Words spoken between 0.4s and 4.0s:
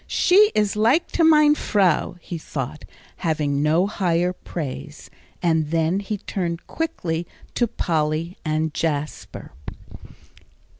is like to mein Frau," he thought, having no